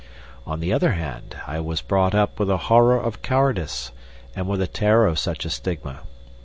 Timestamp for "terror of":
4.67-5.19